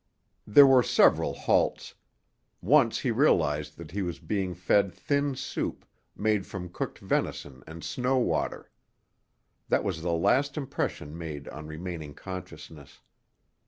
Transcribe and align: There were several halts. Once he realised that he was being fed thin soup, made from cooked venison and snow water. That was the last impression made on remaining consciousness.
There 0.47 0.65
were 0.65 0.81
several 0.81 1.35
halts. 1.35 1.93
Once 2.59 3.01
he 3.01 3.11
realised 3.11 3.77
that 3.77 3.91
he 3.91 4.01
was 4.01 4.17
being 4.17 4.55
fed 4.55 4.91
thin 4.91 5.35
soup, 5.35 5.85
made 6.15 6.47
from 6.47 6.69
cooked 6.69 6.97
venison 6.97 7.63
and 7.67 7.83
snow 7.83 8.17
water. 8.17 8.71
That 9.69 9.83
was 9.83 10.01
the 10.01 10.13
last 10.13 10.57
impression 10.57 11.15
made 11.15 11.47
on 11.49 11.67
remaining 11.67 12.15
consciousness. 12.15 13.01